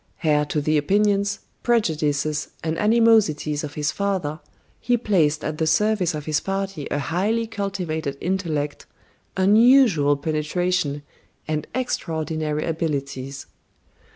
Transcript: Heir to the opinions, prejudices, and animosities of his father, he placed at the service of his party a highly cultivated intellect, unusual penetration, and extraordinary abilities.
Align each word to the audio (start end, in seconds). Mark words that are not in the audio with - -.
Heir 0.23 0.45
to 0.45 0.61
the 0.61 0.79
opinions, 0.79 1.41
prejudices, 1.61 2.47
and 2.63 2.75
animosities 2.79 3.63
of 3.63 3.75
his 3.75 3.91
father, 3.91 4.39
he 4.79 4.97
placed 4.97 5.43
at 5.43 5.59
the 5.59 5.67
service 5.67 6.15
of 6.15 6.25
his 6.25 6.39
party 6.39 6.87
a 6.89 6.97
highly 6.97 7.45
cultivated 7.45 8.17
intellect, 8.19 8.87
unusual 9.37 10.17
penetration, 10.17 11.03
and 11.47 11.67
extraordinary 11.75 12.65
abilities. 12.65 13.45